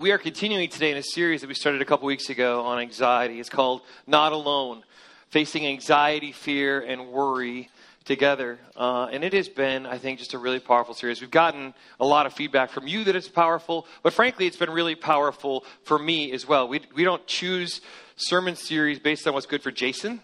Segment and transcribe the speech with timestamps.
[0.00, 2.78] We are continuing today in a series that we started a couple weeks ago on
[2.78, 3.40] anxiety.
[3.40, 4.84] It's called Not Alone
[5.30, 7.68] Facing Anxiety, Fear, and Worry
[8.04, 8.60] Together.
[8.76, 11.20] Uh, and it has been, I think, just a really powerful series.
[11.20, 14.70] We've gotten a lot of feedback from you that it's powerful, but frankly, it's been
[14.70, 16.68] really powerful for me as well.
[16.68, 17.80] We, we don't choose
[18.14, 20.20] sermon series based on what's good for Jason,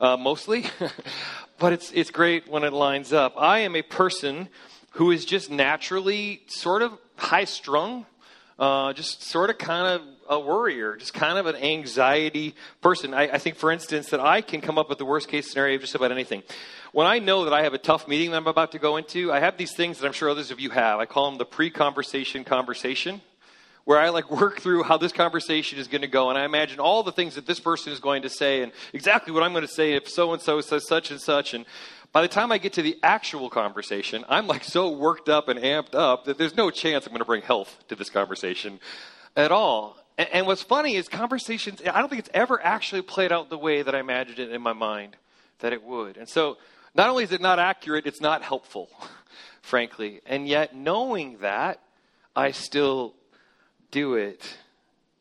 [0.00, 0.64] uh, mostly,
[1.60, 3.34] but it's, it's great when it lines up.
[3.38, 4.48] I am a person
[4.94, 8.04] who is just naturally sort of high strung
[8.58, 13.14] uh, just sort of kind of a worrier, just kind of an anxiety person.
[13.14, 15.76] I, I, think, for instance, that I can come up with the worst case scenario
[15.76, 16.42] of just about anything.
[16.92, 19.32] When I know that I have a tough meeting that I'm about to go into,
[19.32, 20.98] I have these things that I'm sure others of you have.
[20.98, 23.20] I call them the pre conversation conversation,
[23.84, 26.30] where I like work through how this conversation is going to go.
[26.30, 29.32] And I imagine all the things that this person is going to say and exactly
[29.32, 31.52] what I'm going to say if so and so says such and such.
[31.52, 31.66] And
[32.16, 35.60] by the time I get to the actual conversation, I'm like so worked up and
[35.60, 38.80] amped up that there's no chance I'm going to bring health to this conversation
[39.36, 39.98] at all.
[40.16, 43.58] And, and what's funny is conversations, I don't think it's ever actually played out the
[43.58, 45.14] way that I imagined it in my mind
[45.58, 46.16] that it would.
[46.16, 46.56] And so
[46.94, 48.88] not only is it not accurate, it's not helpful,
[49.60, 50.22] frankly.
[50.24, 51.82] And yet, knowing that,
[52.34, 53.12] I still
[53.90, 54.56] do it.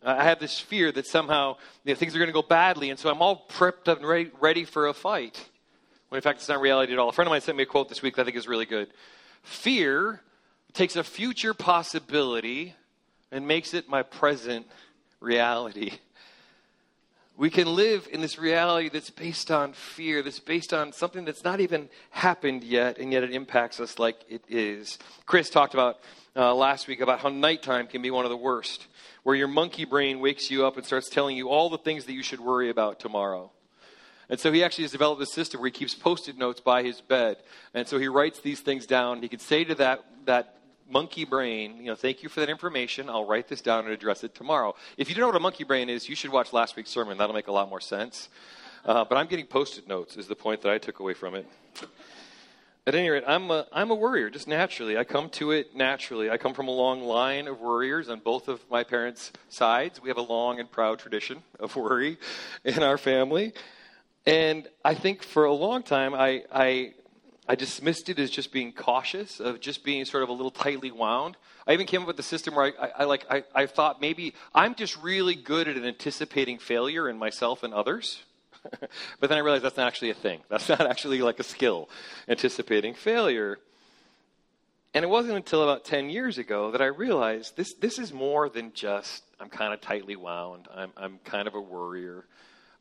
[0.02, 2.97] I have this fear that somehow you know, things are going to go badly, and
[2.97, 5.50] so I'm all prepped and ready, ready for a fight
[6.09, 7.09] when in fact it's not reality at all.
[7.09, 8.66] A friend of mine sent me a quote this week that I think is really
[8.66, 8.89] good.
[9.44, 10.22] Fear
[10.73, 12.75] takes a future possibility
[13.31, 14.66] and makes it my present
[15.20, 15.94] reality.
[17.38, 21.44] We can live in this reality that's based on fear, that's based on something that's
[21.44, 24.97] not even happened yet, and yet it impacts us like it is.
[25.25, 26.00] Chris talked about
[26.38, 28.88] uh, last week about how nighttime can be one of the worst,
[29.23, 32.14] where your monkey brain wakes you up and starts telling you all the things that
[32.14, 33.52] you should worry about tomorrow.
[34.30, 37.02] And so he actually has developed a system where he keeps post-it notes by his
[37.02, 37.38] bed.
[37.73, 39.22] And so he writes these things down.
[39.22, 40.56] He can say to that, that
[40.90, 43.09] monkey brain, you know, thank you for that information.
[43.09, 44.76] I'll write this down and address it tomorrow.
[44.98, 47.18] If you don't know what a monkey brain is, you should watch last week's sermon.
[47.18, 48.30] That'll make a lot more sense.
[48.84, 51.48] Uh, but I'm getting post-it notes is the point that I took away from it.
[52.88, 54.96] At any rate, I'm a, I'm a worrier, just naturally.
[54.96, 56.30] I come to it naturally.
[56.30, 60.00] I come from a long line of worriers on both of my parents' sides.
[60.00, 62.19] We have a long and proud tradition of worry
[62.64, 63.53] in our family.
[64.25, 66.94] And I think for a long time, I, I,
[67.47, 70.91] I dismissed it as just being cautious, of just being sort of a little tightly
[70.91, 71.38] wound.
[71.68, 74.02] I even came up with a system where I, I, I like I, I thought
[74.02, 78.24] maybe I'm just really good at anticipating failure in myself and others.
[79.19, 80.41] but then I realized that's not actually a thing.
[80.50, 81.90] That's not actually like a skill,
[82.28, 83.59] anticipating failure.
[84.96, 88.50] And it wasn't until about 10 years ago that I realized this, this is more
[88.50, 92.25] than just I'm kind of tightly wound, I'm, I'm kind of a worrier.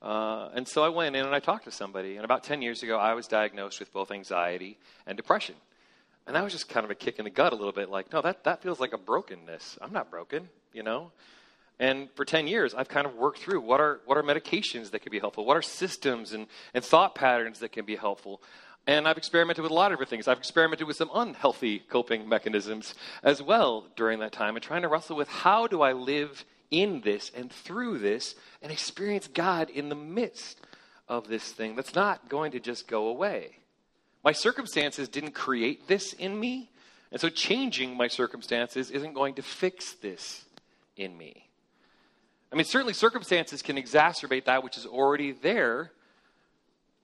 [0.04, 2.16] Uh, and so I went in and I talked to somebody.
[2.16, 4.76] And about 10 years ago, I was diagnosed with both anxiety
[5.06, 5.54] and depression.
[6.26, 8.12] And that was just kind of a kick in the gut a little bit like,
[8.12, 9.78] no, that, that feels like a brokenness.
[9.80, 11.10] I'm not broken, you know?
[11.80, 15.00] And for 10 years, I've kind of worked through what are, what are medications that
[15.00, 15.46] can be helpful?
[15.46, 18.42] What are systems and, and thought patterns that can be helpful?
[18.86, 20.28] And I've experimented with a lot of different things.
[20.28, 24.88] I've experimented with some unhealthy coping mechanisms as well during that time and trying to
[24.88, 26.44] wrestle with how do I live
[26.80, 30.60] in this and through this and experience God in the midst
[31.08, 33.58] of this thing that's not going to just go away.
[34.24, 36.70] My circumstances didn't create this in me,
[37.12, 40.46] and so changing my circumstances isn't going to fix this
[40.96, 41.48] in me.
[42.50, 45.92] I mean, certainly circumstances can exacerbate that which is already there,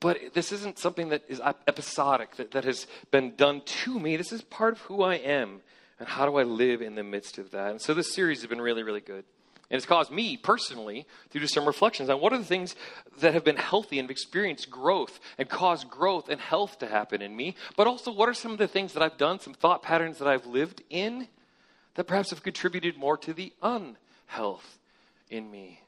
[0.00, 4.16] but this isn't something that is episodic, that, that has been done to me.
[4.16, 5.60] This is part of who I am,
[5.98, 7.70] and how do I live in the midst of that?
[7.70, 9.25] And so this series has been really, really good.
[9.70, 12.75] And it's caused me personally to do some reflections on what are the things
[13.20, 17.22] that have been healthy and have experienced growth and caused growth and health to happen
[17.22, 17.54] in me.
[17.76, 20.26] But also, what are some of the things that I've done, some thought patterns that
[20.26, 21.28] I've lived in
[21.94, 24.78] that perhaps have contributed more to the unhealth
[25.28, 25.81] in me?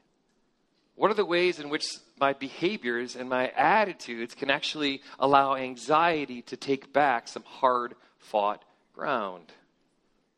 [0.95, 1.85] What are the ways in which
[2.19, 8.63] my behaviors and my attitudes can actually allow anxiety to take back some hard fought
[8.93, 9.51] ground?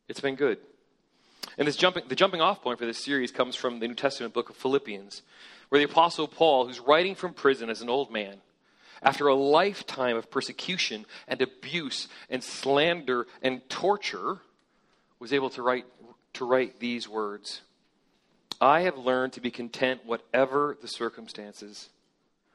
[0.08, 0.58] It's been good.
[1.58, 4.34] And this jumping, the jumping off point for this series comes from the New Testament
[4.34, 5.22] book of Philippians,
[5.68, 8.36] where the Apostle Paul, who's writing from prison as an old man,
[9.02, 14.38] after a lifetime of persecution and abuse and slander and torture,
[15.18, 15.84] was able to write,
[16.34, 17.62] to write these words
[18.60, 21.90] I have learned to be content, whatever the circumstances.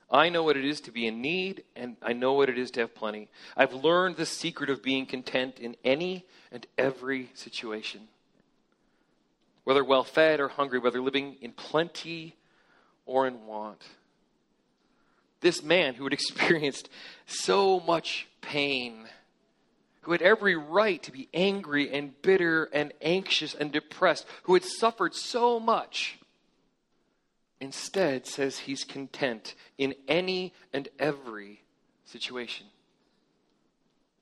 [0.09, 2.71] I know what it is to be in need, and I know what it is
[2.71, 3.29] to have plenty.
[3.55, 8.07] I've learned the secret of being content in any and every situation
[9.63, 12.35] whether well fed or hungry, whether living in plenty
[13.05, 13.83] or in want.
[15.41, 16.89] This man who had experienced
[17.25, 19.07] so much pain,
[20.01, 24.63] who had every right to be angry and bitter and anxious and depressed, who had
[24.63, 26.17] suffered so much,
[27.59, 31.61] instead says he's content in any and every
[32.05, 32.65] situation.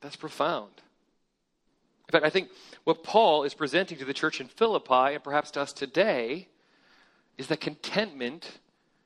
[0.01, 0.81] That's profound.
[2.09, 2.49] In fact, I think
[2.85, 6.47] what Paul is presenting to the church in Philippi and perhaps to us today
[7.37, 8.57] is that contentment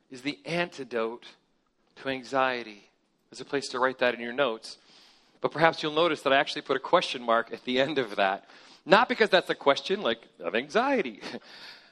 [0.09, 1.25] is the antidote
[1.97, 2.89] to anxiety.
[3.29, 4.77] There's a place to write that in your notes.
[5.41, 8.15] But perhaps you'll notice that I actually put a question mark at the end of
[8.15, 8.45] that.
[8.85, 11.19] Not because that's a question like of anxiety,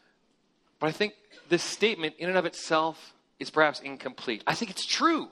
[0.79, 1.13] but I think
[1.49, 4.43] this statement in and of itself is perhaps incomplete.
[4.47, 5.27] I think it's true.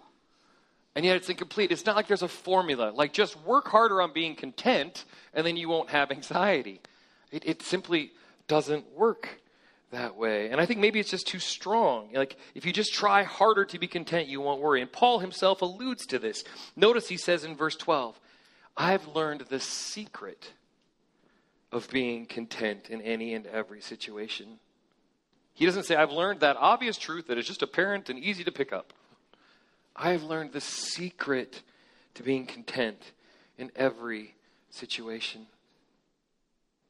[1.00, 1.72] And yet it's incomplete.
[1.72, 5.56] It's not like there's a formula, like just work harder on being content and then
[5.56, 6.81] you won't have anxiety.
[7.31, 8.12] It, it simply
[8.50, 9.40] doesn't work
[9.92, 10.50] that way.
[10.50, 12.10] And I think maybe it's just too strong.
[12.13, 14.81] Like, if you just try harder to be content, you won't worry.
[14.81, 16.44] And Paul himself alludes to this.
[16.75, 18.19] Notice he says in verse 12,
[18.75, 20.52] I've learned the secret
[21.72, 24.60] of being content in any and every situation.
[25.54, 28.52] He doesn't say, I've learned that obvious truth that is just apparent and easy to
[28.52, 28.92] pick up.
[29.95, 31.62] I've learned the secret
[32.15, 33.12] to being content
[33.57, 34.36] in every
[34.69, 35.47] situation.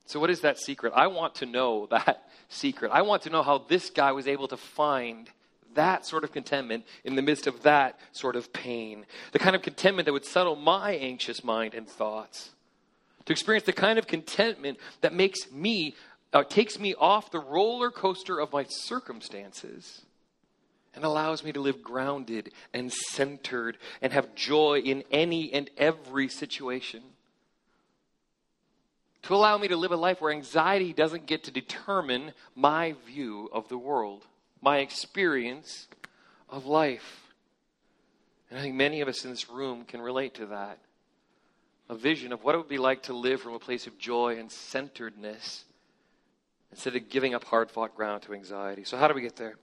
[0.06, 0.94] So, what is that secret?
[0.96, 2.92] I want to know that secret.
[2.92, 5.30] I want to know how this guy was able to find
[5.76, 9.06] that sort of contentment in the midst of that sort of pain.
[9.34, 12.50] The kind of contentment that would settle my anxious mind and thoughts.
[13.26, 15.96] To experience the kind of contentment that makes me,
[16.34, 20.02] uh, takes me off the roller coaster of my circumstances
[21.00, 26.28] and allows me to live grounded and centered and have joy in any and every
[26.28, 27.02] situation
[29.24, 33.50] to allow me to live a life where anxiety doesn't get to determine my view
[33.52, 34.26] of the world,
[34.62, 35.88] my experience
[36.50, 37.34] of life.
[38.50, 40.80] And I think many of us in this room can relate to that.
[41.90, 44.38] A vision of what it would be like to live from a place of joy
[44.38, 45.66] and centeredness
[46.72, 48.84] instead of giving up hard fought ground to anxiety.
[48.84, 49.56] So, how do we get there?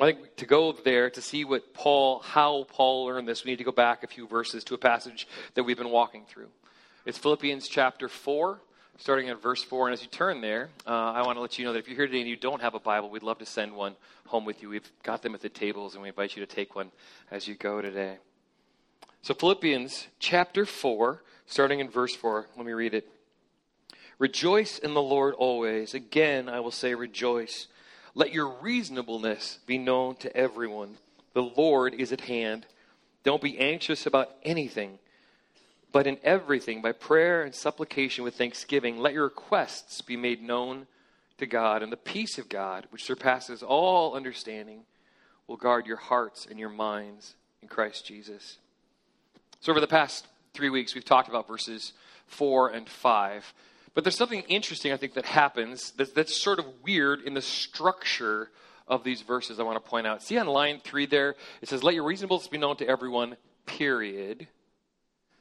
[0.00, 3.58] I think to go there, to see what Paul, how Paul learned this, we need
[3.58, 6.48] to go back a few verses to a passage that we've been walking through.
[7.04, 8.60] It's Philippians chapter 4,
[8.96, 9.88] starting at verse 4.
[9.88, 11.98] And as you turn there, uh, I want to let you know that if you're
[11.98, 13.94] here today and you don't have a Bible, we'd love to send one
[14.26, 14.70] home with you.
[14.70, 16.92] We've got them at the tables, and we invite you to take one
[17.30, 18.16] as you go today.
[19.20, 23.06] So, Philippians chapter 4, starting in verse 4, let me read it.
[24.18, 25.92] Rejoice in the Lord always.
[25.92, 27.66] Again, I will say, rejoice.
[28.20, 30.98] Let your reasonableness be known to everyone.
[31.32, 32.66] The Lord is at hand.
[33.24, 34.98] Don't be anxious about anything
[35.92, 40.86] but in everything, by prayer and supplication with thanksgiving, let your requests be made known
[41.38, 44.82] to God, and the peace of God, which surpasses all understanding,
[45.46, 48.58] will guard your hearts and your minds in Christ Jesus.
[49.60, 51.92] So, over the past three weeks, we've talked about verses
[52.26, 53.52] 4 and 5.
[53.94, 57.42] But there's something interesting, I think, that happens that's, that's sort of weird in the
[57.42, 58.50] structure
[58.86, 60.22] of these verses I want to point out.
[60.22, 64.48] See on line 3 there, it says, Let your reasonableness be known to everyone, period.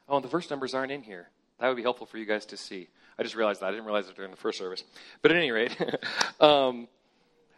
[0.08, 1.30] Oh, the verse numbers aren't in here.
[1.60, 2.88] That would be helpful for you guys to see.
[3.18, 3.68] I just realized that.
[3.68, 4.84] I didn't realize it during the first service.
[5.22, 5.76] But at any rate,
[6.40, 6.88] um,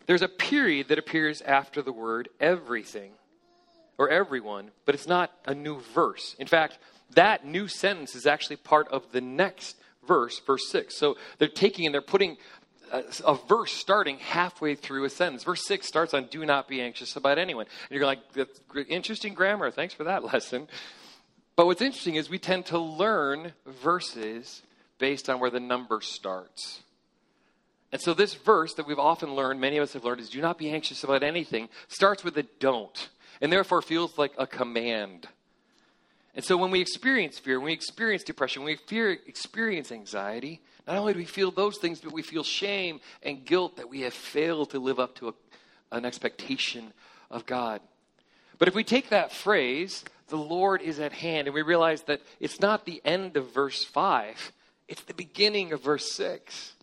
[0.07, 3.11] there's a period that appears after the word everything
[3.97, 6.35] or everyone, but it's not a new verse.
[6.39, 6.79] In fact,
[7.11, 10.97] that new sentence is actually part of the next verse, verse 6.
[10.97, 12.37] So they're taking and they're putting
[12.91, 15.43] a, a, verse starting halfway through a sentence.
[15.43, 17.65] Verse 6 starts on do not be anxious about anyone.
[17.89, 19.71] And you're like, that's interesting grammar.
[19.71, 20.67] Thanks for that lesson.
[21.55, 24.63] But what's interesting is we tend to learn verses
[24.97, 26.81] based on where the number starts.
[27.91, 30.41] And so this verse that we've often learned, many of us have learned, is do
[30.41, 33.09] not be anxious about anything, starts with a don't,
[33.41, 35.27] and therefore feels like a command.
[36.35, 40.61] And so when we experience fear, when we experience depression, when we fear, experience anxiety,
[40.87, 44.01] not only do we feel those things, but we feel shame and guilt that we
[44.01, 45.33] have failed to live up to a,
[45.91, 46.93] an expectation
[47.29, 47.81] of God.
[48.57, 51.47] But if we take that phrase, the Lord is at hand.
[51.47, 54.51] And we realize that it's not the end of verse 5,
[54.87, 56.73] it's the beginning of verse 6.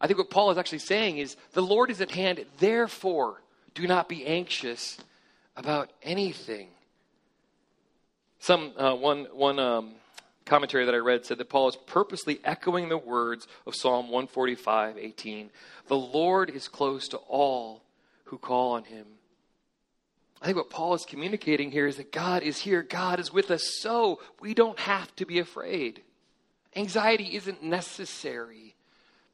[0.00, 3.42] I think what Paul is actually saying is the Lord is at hand, therefore,
[3.74, 4.96] do not be anxious
[5.56, 6.68] about anything.
[8.40, 9.92] Some uh, one one um,
[10.46, 14.98] commentary that I read said that Paul is purposely echoing the words of Psalm 145,
[14.98, 15.50] 18.
[15.86, 17.82] The Lord is close to all
[18.24, 19.06] who call on him.
[20.40, 23.50] I think what Paul is communicating here is that God is here, God is with
[23.50, 26.02] us, so we don't have to be afraid.
[26.74, 28.74] Anxiety isn't necessary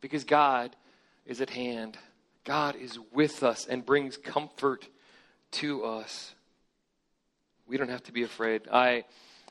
[0.01, 0.75] because God
[1.27, 1.97] is at hand.
[2.45, 4.89] God is with us and brings comfort
[5.53, 6.35] to us.
[7.69, 8.69] We don't have to be afraid.
[8.73, 9.05] I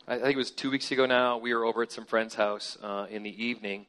[0.08, 1.38] I think it was two weeks ago now.
[1.38, 3.88] We were over at some friend's house uh, in the evening,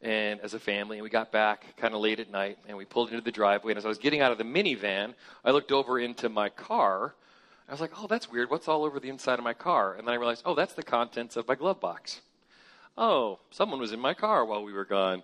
[0.00, 2.86] and as a family, and we got back kind of late at night, and we
[2.86, 3.72] pulled into the driveway.
[3.72, 5.12] And as I was getting out of the minivan,
[5.44, 7.14] I looked over into my car.
[7.68, 8.48] I was like, "Oh, that's weird.
[8.48, 10.82] What's all over the inside of my car?" And then I realized, "Oh, that's the
[10.82, 12.22] contents of my glove box."
[12.96, 15.22] Oh, someone was in my car while we were gone,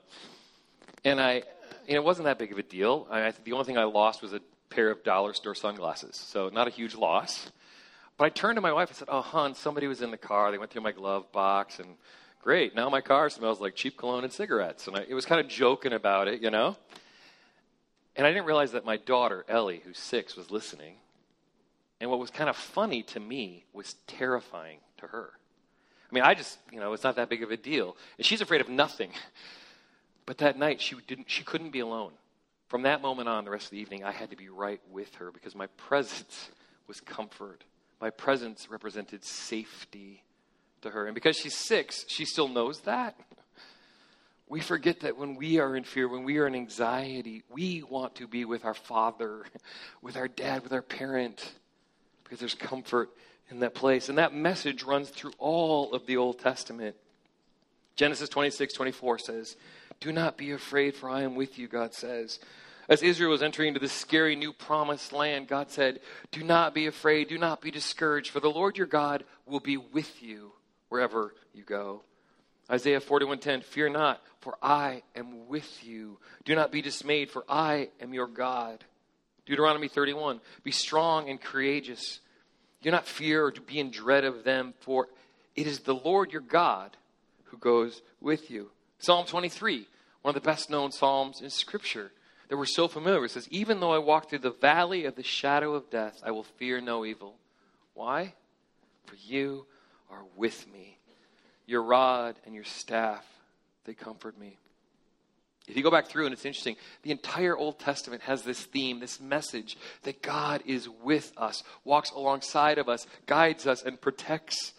[1.07, 1.43] and I,
[1.87, 3.07] you know, it wasn't that big of a deal.
[3.11, 6.51] I, I the only thing I lost was a pair of dollar store sunglasses, so
[6.51, 7.51] not a huge loss.
[8.17, 10.51] But I turned to my wife and said, Oh, hon, somebody was in the car.
[10.51, 11.97] They went through my glove box, and
[12.43, 12.75] great.
[12.75, 14.87] Now my car smells like cheap cologne and cigarettes.
[14.87, 16.77] And I, it was kind of joking about it, you know?
[18.15, 20.97] And I didn't realize that my daughter, Ellie, who's six, was listening.
[22.01, 25.31] And what was kind of funny to me was terrifying to her.
[26.11, 27.97] I mean, I just, you know, it's not that big of a deal.
[28.19, 29.11] And she's afraid of nothing.
[30.25, 32.13] But that night, she, didn't, she couldn't be alone.
[32.69, 35.13] From that moment on, the rest of the evening, I had to be right with
[35.17, 36.49] her because my presence
[36.87, 37.65] was comfort.
[38.03, 40.25] My presence represented safety
[40.81, 41.07] to her.
[41.07, 43.15] And because she's six, she still knows that.
[44.49, 48.17] We forget that when we are in fear, when we are in anxiety, we want
[48.17, 49.45] to be with our father,
[50.03, 51.53] with our dad, with our parent,
[52.25, 53.11] because there's comfort
[53.51, 54.09] in that place.
[54.09, 56.97] And that message runs through all of the Old Testament.
[57.95, 59.57] Genesis 26, 24 says,
[60.01, 62.41] Do not be afraid, for I am with you, God says.
[62.93, 66.87] As Israel was entering into this scary new promised land, God said, Do not be
[66.87, 70.53] afraid, do not be discouraged, for the Lord your God will be with you
[70.91, 72.03] wherever you go.
[72.71, 76.19] Isaiah 41:10 Fear not for I am with you.
[76.45, 78.85] Do not be dismayed for I am your God.
[79.47, 82.21] Deuteronomy 31 Be strong and courageous.
[82.83, 85.09] Do not fear or be in dread of them for
[85.57, 86.99] it is the Lord your God
[87.45, 88.71] who goes with you.
[88.99, 89.87] Psalm 23
[90.21, 92.13] one of the best known psalms in scripture
[92.53, 95.17] that we're so familiar with it says even though I walk through the valley of
[95.17, 97.37] the shadow of death I will fear no evil
[97.95, 98.35] why
[99.07, 99.67] for you
[100.11, 100.99] are with me.
[101.67, 103.25] Your rod and your staff,
[103.85, 104.59] they comfort me.
[105.69, 108.99] If you go back through, and it's interesting, the entire Old Testament has this theme,
[108.99, 114.73] this message that God is with us, walks alongside of us, guides us, and protects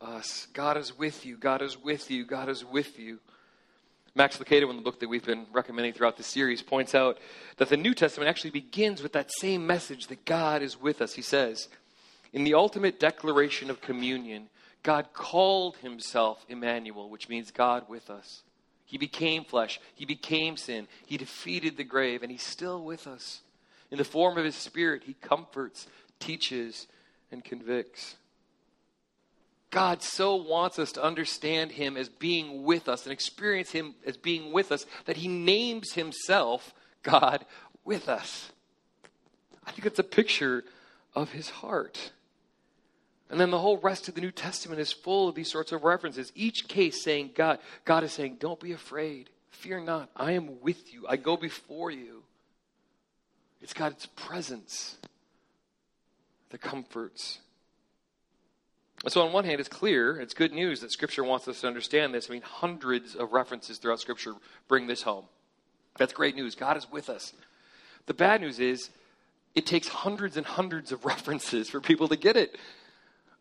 [0.00, 0.48] us.
[0.52, 1.36] God is with you.
[1.36, 2.26] God is with you.
[2.26, 3.20] God is with you.
[4.18, 7.18] Max Lucado, in the book that we've been recommending throughout the series, points out
[7.58, 11.12] that the New Testament actually begins with that same message that God is with us.
[11.12, 11.68] He says,
[12.32, 14.48] In the ultimate declaration of communion,
[14.82, 18.42] God called himself Emmanuel, which means God with us.
[18.84, 23.42] He became flesh, he became sin, he defeated the grave, and he's still with us.
[23.92, 25.86] In the form of his spirit, he comforts,
[26.18, 26.88] teaches,
[27.30, 28.16] and convicts.
[29.70, 34.16] God so wants us to understand him as being with us and experience him as
[34.16, 36.72] being with us that he names himself
[37.02, 37.44] God
[37.84, 38.50] with us.
[39.66, 40.64] I think it's a picture
[41.14, 42.12] of his heart.
[43.30, 45.84] And then the whole rest of the New Testament is full of these sorts of
[45.84, 46.32] references.
[46.34, 49.28] Each case saying, God, God is saying, don't be afraid.
[49.50, 50.08] Fear not.
[50.16, 51.06] I am with you.
[51.06, 52.22] I go before you.
[53.60, 54.96] It's God's presence
[56.50, 57.40] that comforts.
[59.04, 61.68] And so, on one hand, it's clear, it's good news that Scripture wants us to
[61.68, 62.28] understand this.
[62.28, 64.34] I mean, hundreds of references throughout Scripture
[64.66, 65.24] bring this home.
[65.98, 66.54] That's great news.
[66.54, 67.32] God is with us.
[68.06, 68.90] The bad news is,
[69.54, 72.56] it takes hundreds and hundreds of references for people to get it.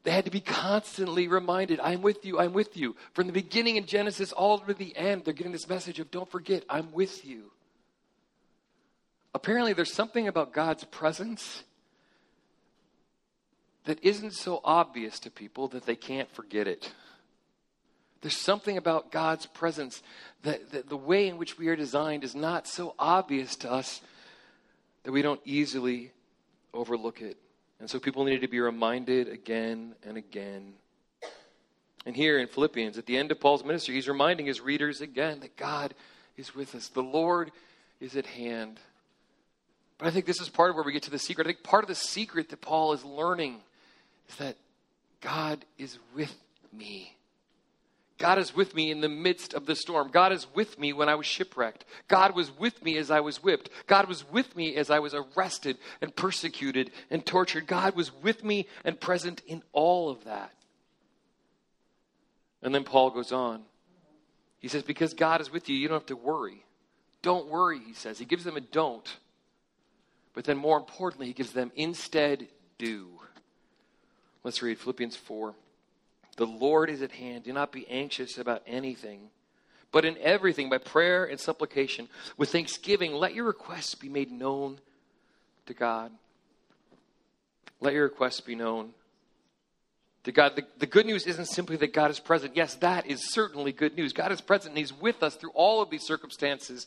[0.04, 2.96] They had to be constantly reminded, I'm with you, I'm with you.
[3.14, 6.30] From the beginning in Genesis all to the end, they're getting this message of, don't
[6.30, 7.52] forget, I'm with you.
[9.34, 11.64] Apparently, there's something about God's presence
[13.88, 16.92] that isn't so obvious to people that they can't forget it.
[18.20, 20.04] There's something about God's presence
[20.44, 24.02] that, that, the way in which we are designed is not so obvious to us
[25.04, 26.12] that we don't easily
[26.74, 27.38] overlook it.
[27.80, 30.74] And so people needed to be reminded again and again.
[32.06, 35.40] And here in Philippians, at the end of Paul's ministry, he's reminding his readers again
[35.40, 35.94] that God
[36.36, 36.90] is with us.
[36.90, 37.52] The Lord
[38.02, 38.82] is at hand.
[39.98, 41.48] But I think this is part of where we get to the secret.
[41.48, 43.62] I think part of the secret that Paul is learning
[44.30, 44.58] is that
[45.22, 46.36] God is with
[46.74, 47.18] me.
[48.18, 50.10] God is with me in the midst of the storm.
[50.12, 51.86] God is with me when I was shipwrecked.
[52.08, 53.70] God was with me as I was whipped.
[53.86, 57.68] God was with me as I was arrested and persecuted and tortured.
[57.68, 60.52] God was with me and present in all of that.
[62.64, 63.62] And then Paul goes on.
[64.60, 66.66] He says, Because God is with you, you don't have to worry.
[67.22, 68.18] Don't worry, he says.
[68.18, 69.18] He gives them a don't.
[70.34, 72.48] But then more importantly, he gives them instead
[72.80, 73.17] do.
[74.44, 75.54] Let's read Philippians 4.
[76.38, 77.44] The Lord is at hand.
[77.44, 79.30] Do not be anxious about anything.
[79.92, 84.80] But in everything, by prayer and supplication, with thanksgiving, let your requests be made known
[85.66, 86.12] to God.
[87.80, 88.94] Let your requests be known
[90.24, 90.56] to God.
[90.56, 92.56] The, the good news isn't simply that God is present.
[92.56, 94.14] Yes, that is certainly good news.
[94.14, 96.86] God is present and He's with us through all of these circumstances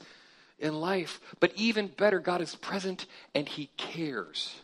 [0.58, 1.20] in life.
[1.40, 4.54] But even better, God is present and He cares.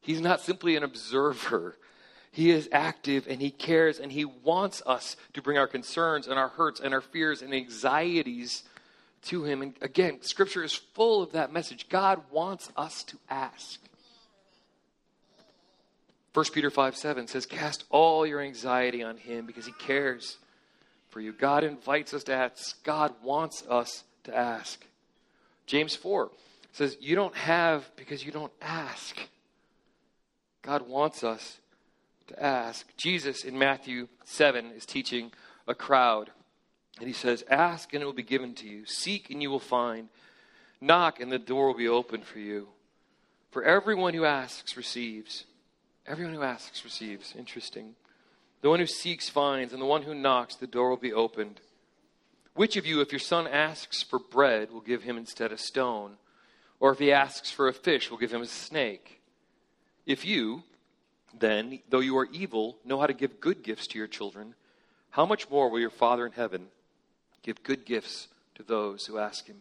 [0.00, 1.76] He's not simply an observer.
[2.30, 6.38] He is active and he cares and he wants us to bring our concerns and
[6.38, 8.62] our hurts and our fears and anxieties
[9.22, 9.62] to him.
[9.62, 11.88] And again, scripture is full of that message.
[11.88, 13.80] God wants us to ask.
[16.34, 20.36] 1 Peter 5 7 says, Cast all your anxiety on him because he cares
[21.10, 21.32] for you.
[21.32, 22.82] God invites us to ask.
[22.84, 24.86] God wants us to ask.
[25.66, 26.30] James 4
[26.72, 29.18] says, You don't have because you don't ask.
[30.62, 31.58] God wants us
[32.28, 32.86] to ask.
[32.96, 35.32] Jesus in Matthew 7 is teaching
[35.66, 36.30] a crowd.
[36.98, 38.84] And he says, Ask and it will be given to you.
[38.86, 40.08] Seek and you will find.
[40.80, 42.68] Knock and the door will be opened for you.
[43.50, 45.44] For everyone who asks receives.
[46.06, 47.34] Everyone who asks receives.
[47.36, 47.94] Interesting.
[48.60, 51.60] The one who seeks finds, and the one who knocks, the door will be opened.
[52.54, 56.16] Which of you, if your son asks for bread, will give him instead a stone?
[56.80, 59.17] Or if he asks for a fish, will give him a snake?
[60.08, 60.62] If you,
[61.38, 64.54] then, though you are evil, know how to give good gifts to your children,
[65.10, 66.68] how much more will your Father in heaven
[67.42, 69.58] give good gifts to those who ask him?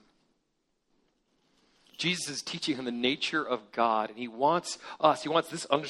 [1.97, 5.67] Jesus is teaching him the nature of God, and he wants us, he wants this,
[5.69, 5.87] under,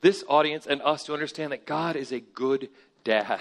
[0.00, 2.68] this audience and us to understand that God is a good
[3.04, 3.40] dad.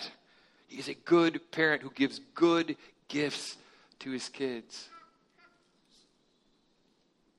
[0.67, 3.57] He's a good parent who gives good gifts
[3.99, 4.89] to his kids.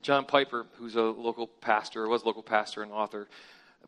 [0.01, 3.27] John Piper, who's a local pastor, was local pastor and author,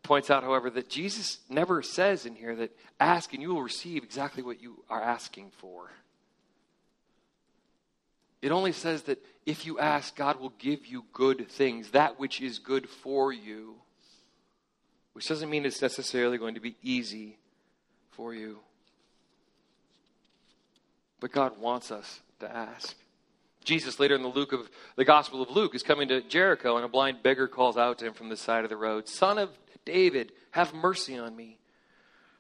[0.04, 4.04] points out, however, that Jesus never says in here that ask and you will receive
[4.04, 5.90] exactly what you are asking for.
[8.42, 12.42] It only says that if you ask, God will give you good things, that which
[12.42, 13.76] is good for you,
[15.14, 17.38] which doesn't mean it's necessarily going to be easy
[18.12, 18.60] for you.
[21.22, 22.98] But God wants us to ask.
[23.64, 26.86] Jesus, later in the Luke of the Gospel of Luke, is coming to Jericho, and
[26.86, 29.50] a blind beggar calls out to him from the side of the road, Son of
[29.86, 31.58] David, have mercy on me.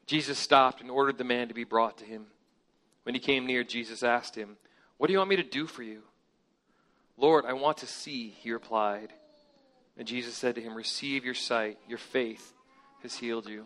[0.05, 2.27] Jesus stopped and ordered the man to be brought to him.
[3.03, 4.57] When he came near, Jesus asked him,
[4.97, 6.03] What do you want me to do for you?
[7.17, 9.13] Lord, I want to see, he replied.
[9.97, 11.77] And Jesus said to him, Receive your sight.
[11.87, 12.53] Your faith
[13.03, 13.65] has healed you.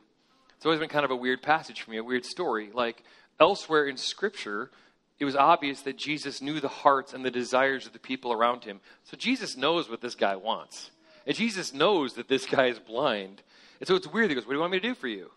[0.55, 2.71] It's always been kind of a weird passage for me, a weird story.
[2.73, 3.03] Like
[3.39, 4.71] elsewhere in Scripture,
[5.19, 8.63] it was obvious that Jesus knew the hearts and the desires of the people around
[8.63, 8.79] him.
[9.03, 10.91] So Jesus knows what this guy wants.
[11.25, 13.41] And Jesus knows that this guy is blind.
[13.79, 14.29] And so it's weird.
[14.29, 15.31] He goes, What do you want me to do for you?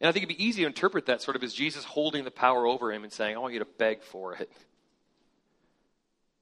[0.00, 2.30] And I think it'd be easy to interpret that sort of as Jesus holding the
[2.30, 4.50] power over him and saying, I want you to beg for it.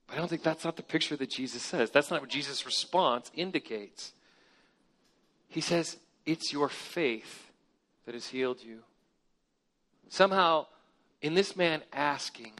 [0.07, 1.91] But I don't think that's not the picture that Jesus says.
[1.91, 4.13] That's not what Jesus' response indicates.
[5.49, 7.51] He says, It's your faith
[8.07, 8.81] that has healed you.
[10.09, 10.67] Somehow,
[11.25, 12.53] in this man asking,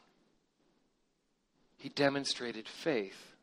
[1.77, 3.35] he demonstrated faith.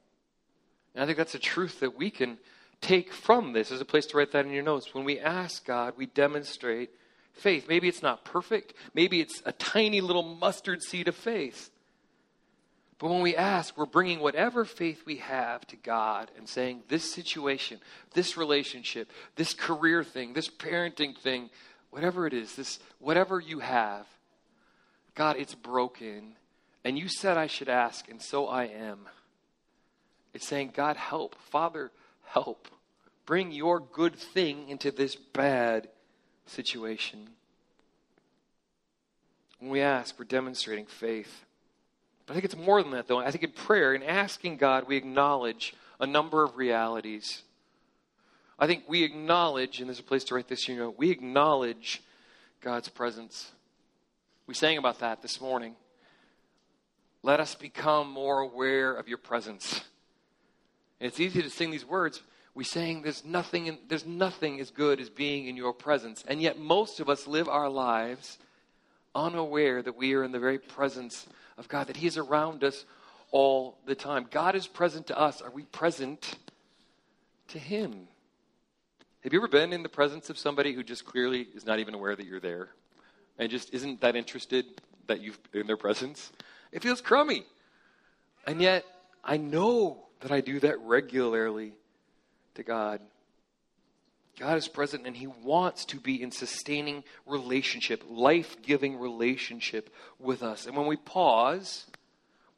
[0.96, 2.40] And I think that's a truth that we can
[2.82, 3.70] take from this.
[3.70, 4.96] There's a place to write that in your notes.
[4.96, 6.90] When we ask God, we demonstrate
[7.34, 7.68] faith.
[7.70, 11.70] Maybe it's not perfect, maybe it's a tiny little mustard seed of faith.
[12.98, 17.14] But when we ask, we're bringing whatever faith we have to God and saying, this
[17.14, 17.80] situation,
[18.16, 21.52] this relationship, this career thing, this parenting thing,
[21.92, 24.08] whatever it is, this whatever you have,
[25.16, 26.36] God, it's broken.
[26.84, 29.08] And you said I should ask, and so I am.
[30.34, 31.36] It's saying, God, help.
[31.36, 31.92] Father,
[32.26, 32.68] help.
[33.26, 35.90] Bring your good thing into this bad
[36.46, 37.30] situation.
[39.60, 41.46] When we ask, we're demonstrating faith.
[42.26, 43.20] But I think it's more than that, though.
[43.20, 47.44] I think in prayer, in asking God, we acknowledge a number of realities.
[48.58, 52.02] I think we acknowledge, and there's a place to write this, you know, we acknowledge
[52.62, 53.52] God's presence.
[54.52, 55.78] We sang about that this morning.
[57.24, 59.80] Let us become more aware of your presence.
[61.00, 62.22] And it's easy to sing these words.
[62.54, 66.26] We sang there's nothing in, there's nothing as good as being in your presence.
[66.28, 68.40] And yet most of us live our lives
[69.16, 72.84] unaware that we are in the very presence of God, that He is around us
[73.32, 74.28] all the time.
[74.30, 75.42] God is present to us.
[75.42, 76.36] Are we present
[77.48, 78.10] to Him?
[79.24, 81.94] Have you ever been in the presence of somebody who just clearly is not even
[81.94, 82.72] aware that you're there?
[83.42, 84.66] And just isn't that interested
[85.08, 86.32] that you've in their presence,
[86.72, 87.44] it feels crummy.
[88.46, 88.86] And yet,
[89.24, 91.74] I know that I do that regularly
[92.54, 93.02] to God.
[94.40, 100.44] God is present and He wants to be in sustaining relationship, life giving relationship with
[100.44, 100.68] us.
[100.68, 101.88] And when we pause,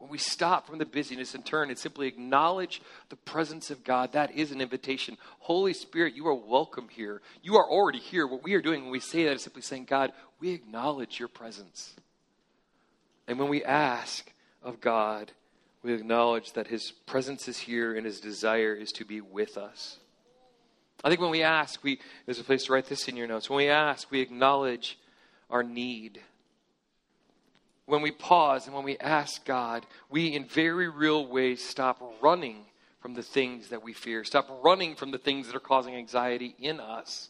[0.03, 4.11] when we stop from the busyness and turn and simply acknowledge the presence of God,
[4.11, 5.17] that is an invitation.
[5.39, 7.21] Holy Spirit, you are welcome here.
[7.41, 8.27] You are already here.
[8.27, 10.11] What we are doing when we say that is simply saying, God,
[10.41, 11.93] we acknowledge your presence.
[13.29, 14.29] And when we ask
[14.61, 15.31] of God,
[15.83, 19.99] we acknowledge that his presence is here and his desire is to be with us.
[21.01, 23.49] I think when we ask, we there's a place to write this in your notes.
[23.49, 24.99] When we ask, we acknowledge
[25.49, 26.19] our need
[27.85, 32.65] when we pause and when we ask God, we in very real ways stop running
[33.01, 36.55] from the things that we fear, stop running from the things that are causing anxiety
[36.59, 37.29] in us.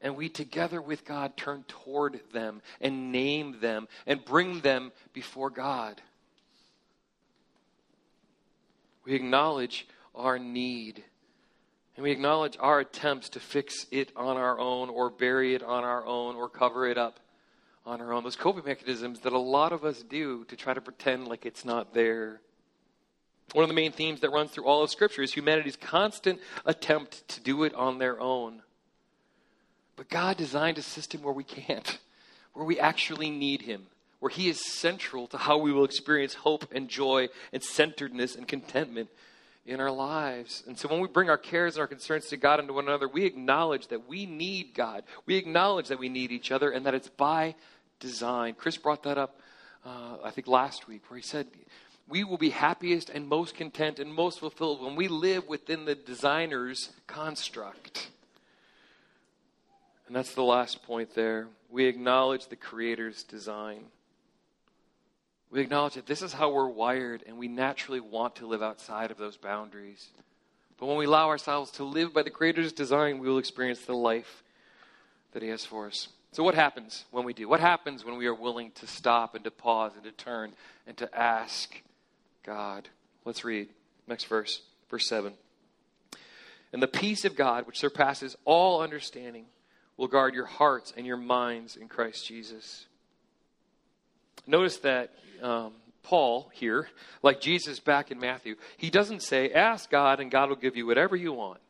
[0.00, 5.50] And we together with God turn toward them and name them and bring them before
[5.50, 6.00] God.
[9.04, 11.04] We acknowledge our need.
[11.96, 15.84] And we acknowledge our attempts to fix it on our own or bury it on
[15.84, 17.20] our own or cover it up
[17.86, 18.24] on our own.
[18.24, 21.64] Those coping mechanisms that a lot of us do to try to pretend like it's
[21.64, 22.40] not there.
[23.52, 27.26] One of the main themes that runs through all of Scripture is humanity's constant attempt
[27.28, 28.62] to do it on their own.
[29.96, 31.98] But God designed a system where we can't,
[32.52, 33.86] where we actually need Him,
[34.20, 38.46] where He is central to how we will experience hope and joy and centeredness and
[38.46, 39.10] contentment
[39.66, 40.62] in our lives.
[40.66, 42.86] And so when we bring our cares and our concerns to God and to one
[42.86, 45.04] another, we acknowledge that we need God.
[45.26, 47.54] We acknowledge that we need each other and that it's by
[47.98, 48.54] design.
[48.54, 49.40] Chris brought that up,
[49.84, 51.46] uh, I think, last week, where he said,
[52.08, 55.94] We will be happiest and most content and most fulfilled when we live within the
[55.94, 58.08] designer's construct.
[60.06, 61.48] And that's the last point there.
[61.70, 63.84] We acknowledge the Creator's design.
[65.50, 69.10] We acknowledge that this is how we're wired, and we naturally want to live outside
[69.10, 70.08] of those boundaries.
[70.78, 73.94] But when we allow ourselves to live by the Creator's design, we will experience the
[73.94, 74.44] life
[75.32, 76.08] that He has for us.
[76.32, 77.48] So, what happens when we do?
[77.48, 80.52] What happens when we are willing to stop and to pause and to turn
[80.86, 81.82] and to ask
[82.44, 82.88] God?
[83.24, 83.68] Let's read
[84.06, 85.32] next verse, verse 7.
[86.72, 89.46] And the peace of God, which surpasses all understanding,
[89.96, 92.86] will guard your hearts and your minds in Christ Jesus.
[94.46, 95.72] Notice that um,
[96.02, 96.88] Paul here,
[97.22, 100.86] like Jesus back in Matthew, he doesn't say, Ask God and God will give you
[100.86, 101.60] whatever you want.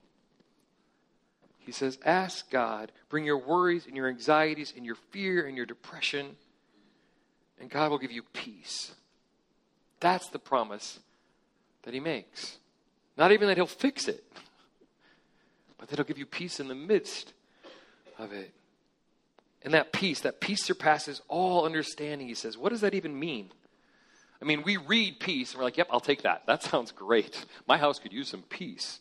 [1.59, 5.67] He says, Ask God, bring your worries and your anxieties and your fear and your
[5.67, 6.37] depression,
[7.61, 8.93] and God will give you peace.
[10.01, 10.99] That's the promise
[11.83, 12.59] that He makes.
[13.19, 14.25] Not even that He'll fix it,
[15.79, 17.35] but that He'll give you peace in the midst
[18.19, 18.53] of it.
[19.63, 22.57] And that peace, that peace surpasses all understanding, He says.
[22.57, 23.51] What does that even mean?
[24.43, 26.47] I mean, we read peace and we're like, yep, I'll take that.
[26.47, 27.45] That sounds great.
[27.67, 29.01] My house could use some peace.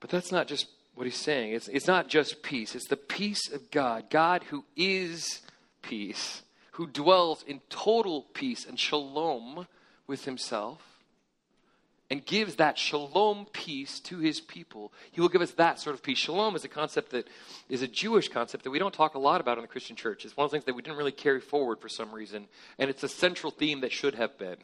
[0.00, 1.52] But that's not just what he's saying.
[1.52, 4.10] It's, it's not just peace, it's the peace of God.
[4.10, 5.42] God who is
[5.82, 9.66] peace, who dwells in total peace and shalom
[10.06, 10.87] with himself,
[12.10, 14.92] and gives that shalom peace to his people.
[15.10, 16.18] He will give us that sort of peace.
[16.18, 17.28] Shalom is a concept that
[17.68, 20.24] is a Jewish concept that we don't talk a lot about in the Christian church.
[20.24, 22.46] It's one of the things that we didn't really carry forward for some reason,
[22.78, 24.56] and it's a central theme that should have been.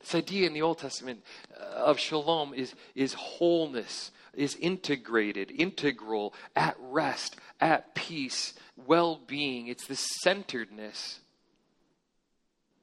[0.00, 1.22] This idea in the Old Testament
[1.56, 8.54] uh, of shalom is, is wholeness, is integrated, integral, at rest, at peace,
[8.86, 9.68] well being.
[9.68, 11.20] It's the centeredness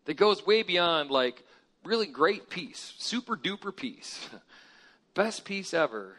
[0.06, 1.43] that goes way beyond like
[1.83, 4.27] really great peace, super duper peace,
[5.13, 6.15] best peace ever.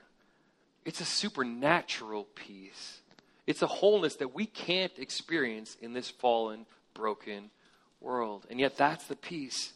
[0.85, 3.01] It's a supernatural peace.
[3.47, 7.51] It's a wholeness that we can't experience in this fallen, broken
[8.01, 8.47] world.
[8.51, 9.73] And yet, that's the peace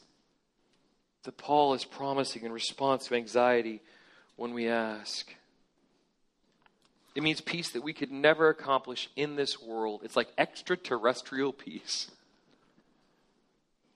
[1.25, 3.81] that Paul is promising in response to anxiety
[4.37, 5.35] when we ask.
[7.15, 10.01] It means peace that we could never accomplish in this world.
[10.05, 12.11] It's like extraterrestrial peace.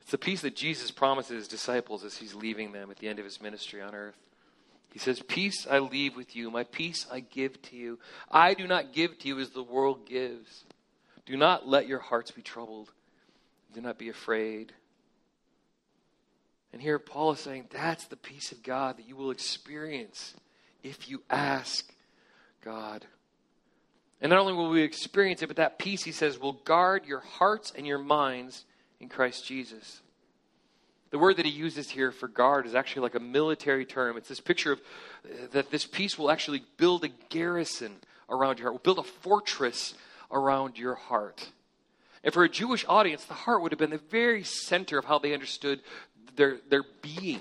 [0.08, 3.18] It's the peace that Jesus promises his disciples as he's leaving them at the end
[3.18, 4.16] of his ministry on earth.
[4.90, 7.98] He says, Peace I leave with you, my peace I give to you.
[8.30, 10.64] I do not give to you as the world gives.
[11.26, 12.90] Do not let your hearts be troubled.
[13.74, 14.72] Do not be afraid.
[16.72, 20.32] And here Paul is saying that's the peace of God that you will experience
[20.82, 21.86] if you ask
[22.64, 23.04] God.
[24.22, 27.20] And not only will we experience it, but that peace, he says, will guard your
[27.20, 28.64] hearts and your minds
[29.00, 30.00] in Christ Jesus.
[31.10, 34.16] The word that he uses here for guard is actually like a military term.
[34.16, 34.80] It's this picture of
[35.24, 37.96] uh, that this peace will actually build a garrison
[38.28, 39.94] around your heart, will build a fortress
[40.30, 41.50] around your heart.
[42.22, 45.18] And for a Jewish audience, the heart would have been the very center of how
[45.18, 45.80] they understood
[46.36, 47.40] their, their being.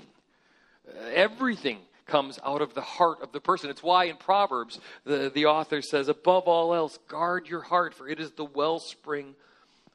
[0.88, 3.68] Uh, everything comes out of the heart of the person.
[3.68, 8.08] It's why in Proverbs, the, the author says, above all else, guard your heart, for
[8.08, 9.34] it is the wellspring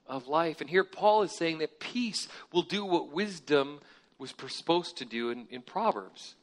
[0.07, 0.61] of life.
[0.61, 3.79] And here Paul is saying that peace will do what wisdom
[4.17, 6.35] was supposed to do in, in Proverbs.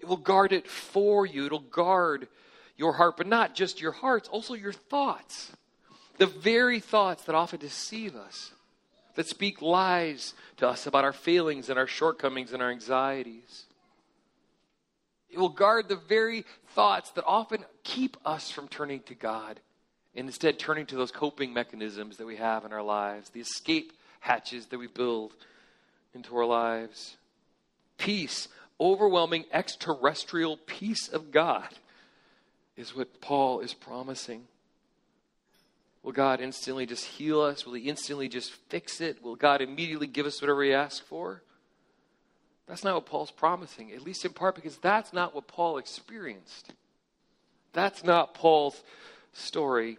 [0.00, 2.28] It will guard it for you, it'll guard
[2.76, 5.52] your heart, but not just your hearts, also your thoughts.
[6.18, 8.52] The very thoughts that often deceive us,
[9.14, 13.64] that speak lies to us about our failings and our shortcomings and our anxieties.
[15.30, 19.60] It will guard the very thoughts that often keep us from turning to God
[20.16, 23.92] and instead turning to those coping mechanisms that we have in our lives, the escape
[24.20, 25.34] hatches that we build
[26.14, 27.16] into our lives.
[27.98, 28.48] Peace,
[28.80, 31.68] overwhelming extraterrestrial peace of God,
[32.76, 34.44] is what Paul is promising.
[36.02, 37.66] Will God instantly just heal us?
[37.66, 39.22] Will He instantly just fix it?
[39.22, 41.42] Will God immediately give us whatever we ask for?
[42.66, 46.72] That's not what Paul's promising, at least in part because that's not what Paul experienced.
[47.72, 48.82] That's not Paul's
[49.32, 49.98] story.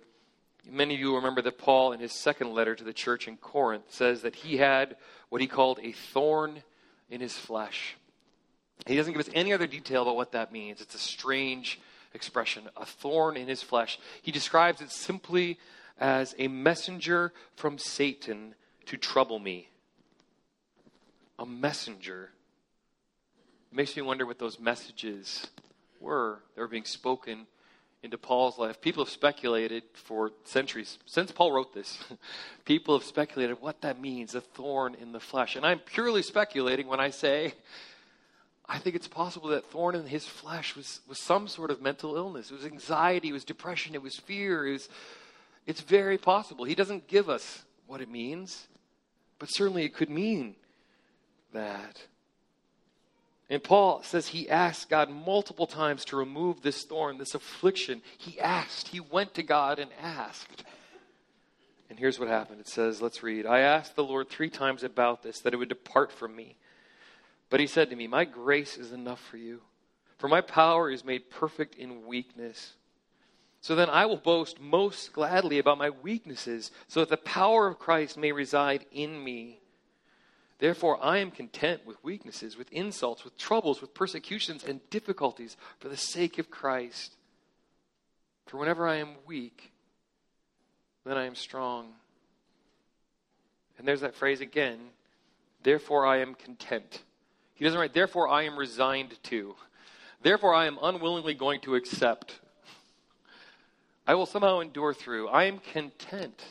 [0.69, 3.85] Many of you remember that Paul, in his second letter to the church in Corinth,
[3.89, 4.97] says that he had
[5.29, 6.63] what he called a thorn
[7.09, 7.95] in his flesh.
[8.85, 10.81] He doesn't give us any other detail about what that means.
[10.81, 11.79] It's a strange
[12.13, 13.99] expression, a thorn in his flesh.
[14.21, 15.57] He describes it simply
[15.99, 19.69] as a messenger from Satan to trouble me.
[21.39, 22.31] A messenger.
[23.71, 25.47] It makes me wonder what those messages
[25.99, 27.47] were that were being spoken
[28.07, 28.79] into Paul's life.
[28.79, 31.99] People have speculated for centuries, since Paul wrote this,
[32.65, 35.57] people have speculated what that means, a thorn in the flesh.
[35.57, 37.53] And I'm purely speculating when I say,
[38.65, 42.15] I think it's possible that thorn in his flesh was, was some sort of mental
[42.15, 42.49] illness.
[42.49, 44.65] It was anxiety, it was depression, it was fear.
[44.65, 44.89] It was,
[45.65, 46.63] it's very possible.
[46.63, 48.67] He doesn't give us what it means,
[49.37, 50.55] but certainly it could mean
[51.51, 52.03] that.
[53.49, 58.01] And Paul says he asked God multiple times to remove this thorn, this affliction.
[58.17, 60.65] He asked, he went to God and asked.
[61.89, 63.45] And here's what happened it says, let's read.
[63.45, 66.57] I asked the Lord three times about this, that it would depart from me.
[67.49, 69.61] But he said to me, My grace is enough for you,
[70.17, 72.73] for my power is made perfect in weakness.
[73.61, 77.79] So then I will boast most gladly about my weaknesses, so that the power of
[77.79, 79.59] Christ may reside in me.
[80.59, 85.87] Therefore, I am content with weaknesses, with insults, with troubles, with persecutions, and difficulties for
[85.87, 87.15] the sake of Christ.
[88.47, 89.71] For whenever I am weak,
[91.05, 91.93] then I am strong.
[93.77, 94.79] And there's that phrase again
[95.63, 97.03] therefore I am content.
[97.53, 99.55] He doesn't write, therefore I am resigned to.
[100.21, 102.39] Therefore I am unwillingly going to accept.
[104.07, 105.27] I will somehow endure through.
[105.27, 106.41] I am content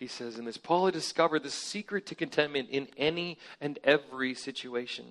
[0.00, 0.56] he says in this.
[0.56, 5.04] Paul had discovered the secret to contentment in any and every situation.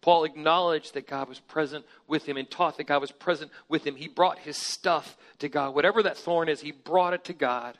[0.00, 3.86] Paul acknowledged that God was present with him and taught that God was present with
[3.86, 3.94] him.
[3.94, 5.74] He brought his stuff to God.
[5.74, 7.76] Whatever that thorn is, he brought it to God.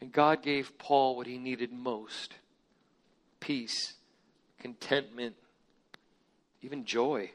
[0.00, 2.34] And God gave Paul what he needed most
[3.40, 3.94] peace,
[4.60, 5.34] contentment,
[6.62, 7.30] even joy.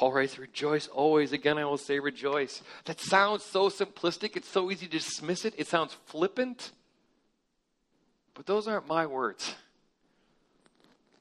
[0.00, 1.34] Paul writes, Rejoice always.
[1.34, 2.62] Again, I will say rejoice.
[2.86, 4.34] That sounds so simplistic.
[4.34, 5.52] It's so easy to dismiss it.
[5.58, 6.70] It sounds flippant.
[8.32, 9.54] But those aren't my words.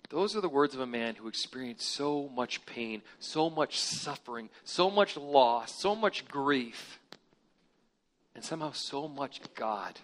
[0.10, 4.50] Those are the words of a man who experienced so much pain, so much suffering,
[4.64, 7.00] so much loss, so much grief,
[8.34, 10.00] and somehow so much God.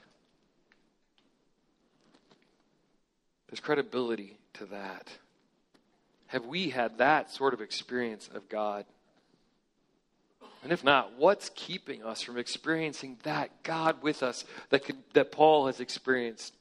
[3.48, 5.08] There's credibility to that.
[6.28, 8.86] Have we had that sort of experience of God?
[10.64, 15.32] And if not, what's keeping us from experiencing that God with us that, could, that
[15.32, 16.56] Paul has experienced?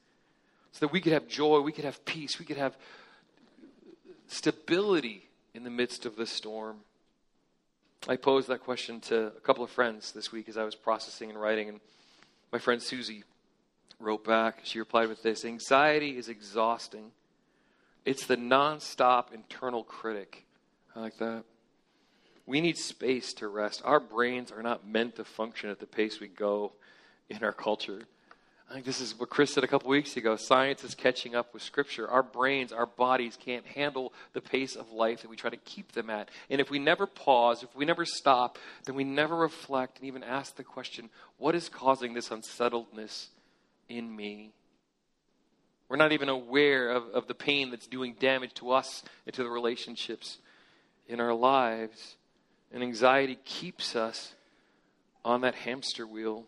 [0.72, 2.76] So that we could have joy, we could have peace, we could have
[4.26, 6.78] stability in the midst of the storm.
[8.06, 11.30] I posed that question to a couple of friends this week as I was processing
[11.30, 11.80] and writing, and
[12.52, 13.24] my friend Susie
[13.98, 14.60] wrote back.
[14.64, 17.12] She replied with this Anxiety is exhausting
[18.04, 20.44] it's the nonstop internal critic.
[20.94, 21.44] I like that.
[22.46, 23.80] We need space to rest.
[23.84, 26.72] Our brains are not meant to function at the pace we go
[27.30, 28.02] in our culture.
[28.68, 30.36] I think this is what Chris said a couple weeks ago.
[30.36, 32.08] Science is catching up with Scripture.
[32.08, 35.92] Our brains, our bodies can't handle the pace of life that we try to keep
[35.92, 36.30] them at.
[36.50, 40.22] And if we never pause, if we never stop, then we never reflect and even
[40.22, 43.28] ask the question what is causing this unsettledness
[43.88, 44.52] in me?
[45.88, 49.42] We're not even aware of, of the pain that's doing damage to us and to
[49.42, 50.38] the relationships
[51.08, 52.16] in our lives.
[52.72, 54.34] And anxiety keeps us
[55.24, 56.44] on that hamster wheel.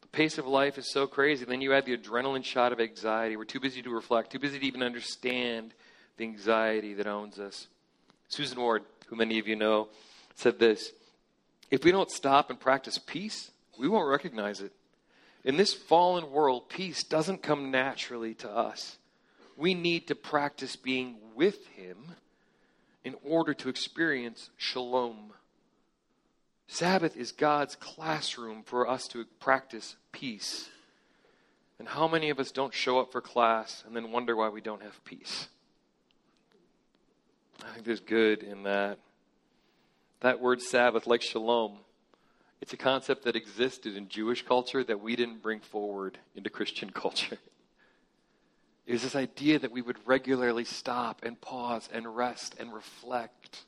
[0.00, 1.44] The pace of life is so crazy.
[1.44, 3.36] Then you add the adrenaline shot of anxiety.
[3.36, 5.74] We're too busy to reflect, too busy to even understand
[6.16, 7.68] the anxiety that owns us.
[8.28, 9.88] Susan Ward, who many of you know,
[10.34, 10.92] said this
[11.70, 14.72] If we don't stop and practice peace, we won't recognize it.
[15.44, 18.98] In this fallen world, peace doesn't come naturally to us.
[19.56, 21.96] We need to practice being with Him
[23.04, 25.32] in order to experience shalom.
[26.66, 30.68] Sabbath is God's classroom for us to practice peace.
[31.78, 34.60] And how many of us don't show up for class and then wonder why we
[34.60, 35.48] don't have peace?
[37.64, 38.98] I think there's good in that.
[40.20, 41.78] That word Sabbath, like shalom,
[42.60, 46.90] it's a concept that existed in Jewish culture that we didn't bring forward into Christian
[46.94, 47.38] culture.
[48.86, 53.64] It was this idea that we would regularly stop and pause and rest and reflect.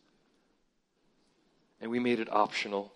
[1.80, 2.94] And we made it optional.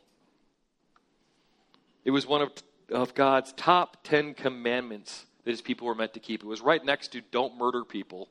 [2.05, 2.51] It was one of,
[2.91, 6.43] of God's top 10 commandments that his people were meant to keep.
[6.43, 8.29] It was right next to don't murder people.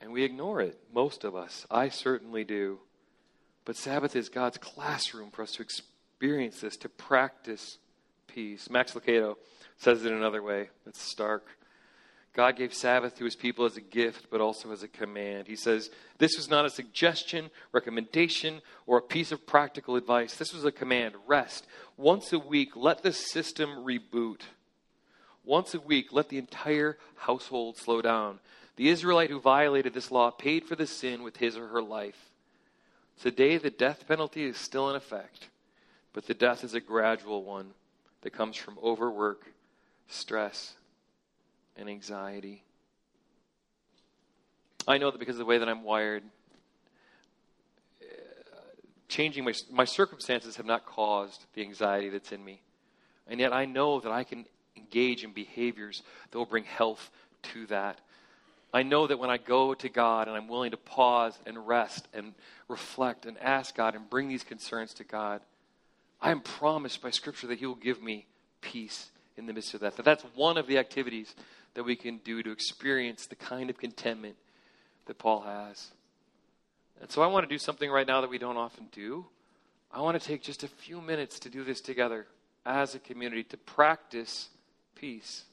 [0.00, 1.64] And we ignore it, most of us.
[1.70, 2.80] I certainly do.
[3.64, 7.78] But Sabbath is God's classroom for us to experience this, to practice
[8.26, 8.68] peace.
[8.68, 9.36] Max Lucado
[9.78, 10.68] says it another way.
[10.86, 11.46] It's stark.
[12.34, 15.46] God gave Sabbath to his people as a gift, but also as a command.
[15.46, 20.34] He says, This was not a suggestion, recommendation, or a piece of practical advice.
[20.34, 21.64] This was a command rest.
[21.96, 24.40] Once a week, let the system reboot.
[25.44, 28.40] Once a week, let the entire household slow down.
[28.76, 32.30] The Israelite who violated this law paid for the sin with his or her life.
[33.20, 35.48] Today, the death penalty is still in effect,
[36.12, 37.70] but the death is a gradual one
[38.22, 39.46] that comes from overwork,
[40.08, 40.74] stress,
[41.76, 42.62] and anxiety.
[44.86, 46.22] I know that because of the way that I'm wired,
[48.02, 48.04] uh,
[49.08, 52.60] changing my, my circumstances have not caused the anxiety that's in me.
[53.26, 54.44] And yet I know that I can
[54.76, 57.10] engage in behaviors that will bring health
[57.54, 58.00] to that.
[58.74, 62.08] I know that when I go to God and I'm willing to pause and rest
[62.12, 62.34] and
[62.66, 65.42] reflect and ask God and bring these concerns to God,
[66.20, 68.26] I am promised by Scripture that He will give me
[68.60, 69.96] peace in the midst of that.
[69.96, 71.36] That that's one of the activities
[71.74, 74.34] that we can do to experience the kind of contentment
[75.06, 75.92] that Paul has.
[77.00, 79.24] And so I want to do something right now that we don't often do.
[79.92, 82.26] I want to take just a few minutes to do this together
[82.66, 84.48] as a community to practice
[84.96, 85.44] peace,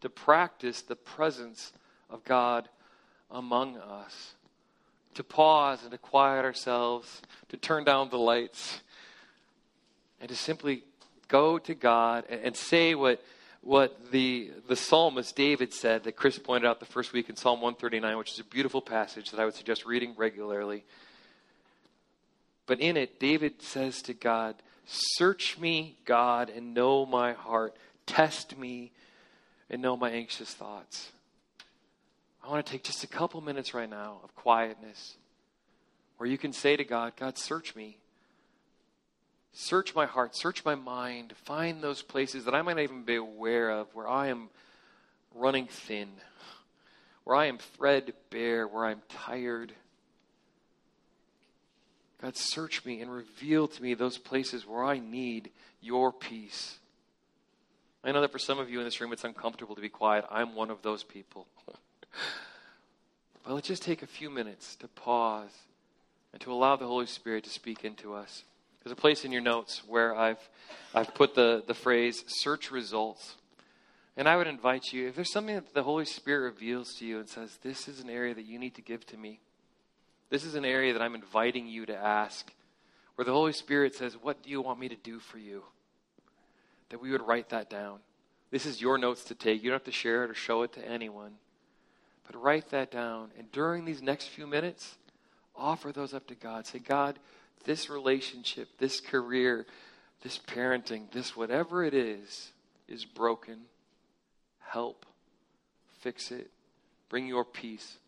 [0.00, 1.72] to practice the presence
[2.10, 2.68] of God
[3.30, 4.34] among us.
[5.14, 8.80] To pause and to quiet ourselves, to turn down the lights,
[10.20, 10.82] and to simply
[11.28, 13.22] go to God and, say what,
[13.62, 17.60] what the, the psalmist David said that Chris pointed out the first week in Psalm
[17.60, 20.84] 139, which is a beautiful passage that I would suggest reading regularly.
[22.66, 27.74] But in it, David says to God, Search me, God, and know my heart.
[28.06, 28.92] Test me
[29.68, 31.10] and know my anxious thoughts.
[32.46, 35.16] I want to take just a couple minutes right now of quietness
[36.16, 37.98] where you can say to God, God, search me.
[39.52, 43.16] Search my heart, search my mind, find those places that I might not even be
[43.16, 44.50] aware of where I am
[45.34, 46.08] running thin,
[47.24, 49.72] where I am threadbare, where I'm tired.
[52.22, 56.78] God, search me and reveal to me those places where I need your peace.
[58.04, 60.26] I know that for some of you in this room, it's uncomfortable to be quiet.
[60.30, 61.48] I'm one of those people.
[63.44, 65.52] But let's just take a few minutes to pause
[66.32, 68.42] and to allow the Holy Spirit to speak into us.
[68.82, 70.48] There's a place in your notes where I've,
[70.94, 73.36] I've put the, the phrase search results.
[74.16, 77.18] And I would invite you, if there's something that the Holy Spirit reveals to you
[77.18, 79.40] and says, this is an area that you need to give to me,
[80.30, 82.52] this is an area that I'm inviting you to ask,
[83.14, 85.62] where the Holy Spirit says, What do you want me to do for you?
[86.90, 88.00] That we would write that down.
[88.50, 89.62] This is your notes to take.
[89.62, 91.32] You don't have to share it or show it to anyone.
[92.26, 93.30] But write that down.
[93.38, 94.96] And during these next few minutes,
[95.54, 96.66] offer those up to God.
[96.66, 97.18] Say, God,
[97.64, 99.66] this relationship, this career,
[100.22, 102.52] this parenting, this whatever it is,
[102.88, 103.60] is broken.
[104.60, 105.06] Help.
[106.00, 106.50] Fix it.
[107.08, 107.98] Bring your peace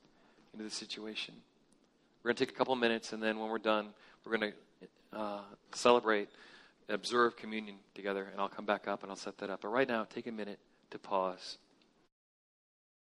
[0.52, 1.34] into the situation.
[2.22, 3.88] We're going to take a couple minutes, and then when we're done,
[4.24, 5.40] we're going to uh,
[5.72, 6.28] celebrate
[6.88, 9.60] observe communion together, and I'll come back up and I'll set that up.
[9.62, 10.58] But right now, take a minute
[10.90, 11.58] to pause.